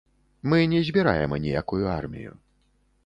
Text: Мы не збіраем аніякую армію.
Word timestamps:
Мы 0.53 0.57
не 0.71 0.79
збіраем 0.87 1.35
аніякую 1.37 1.85
армію. 1.99 2.33